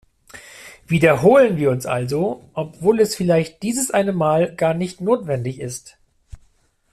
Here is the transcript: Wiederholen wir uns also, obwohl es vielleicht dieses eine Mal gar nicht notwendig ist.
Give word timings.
Wiederholen 0.87 1.57
wir 1.57 1.69
uns 1.69 1.85
also, 1.85 2.49
obwohl 2.55 2.99
es 2.99 3.13
vielleicht 3.15 3.61
dieses 3.61 3.91
eine 3.91 4.13
Mal 4.13 4.55
gar 4.55 4.73
nicht 4.73 4.99
notwendig 4.99 5.59
ist. 5.59 5.99